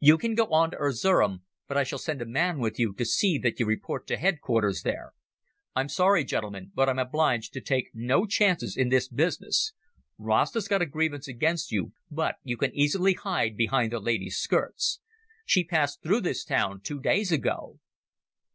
You 0.00 0.18
can 0.18 0.34
go 0.34 0.48
on 0.48 0.72
to 0.72 0.76
Erzerum, 0.76 1.44
but 1.66 1.78
I 1.78 1.82
shall 1.82 1.98
send 1.98 2.20
a 2.20 2.26
man 2.26 2.58
with 2.58 2.78
you 2.78 2.92
to 2.92 3.06
see 3.06 3.38
that 3.38 3.58
you 3.58 3.64
report 3.64 4.06
to 4.08 4.18
headquarters 4.18 4.82
there. 4.82 5.14
I'm 5.74 5.88
sorry, 5.88 6.24
gentlemen, 6.26 6.72
but 6.74 6.90
I'm 6.90 6.98
obliged 6.98 7.54
to 7.54 7.62
take 7.62 7.88
no 7.94 8.26
chances 8.26 8.76
in 8.76 8.90
this 8.90 9.08
business. 9.08 9.72
Rasta's 10.18 10.68
got 10.68 10.82
a 10.82 10.84
grievance 10.84 11.26
against 11.26 11.72
you, 11.72 11.94
but 12.10 12.34
you 12.42 12.58
can 12.58 12.74
easily 12.76 13.14
hide 13.14 13.56
behind 13.56 13.92
the 13.94 13.98
lady's 13.98 14.36
skirts. 14.36 15.00
She 15.46 15.64
passed 15.64 16.02
through 16.02 16.20
this 16.20 16.44
town 16.44 16.82
two 16.84 17.00
days 17.00 17.32
ago." 17.32 17.80